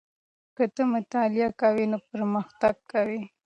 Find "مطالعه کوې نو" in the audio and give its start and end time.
0.93-1.97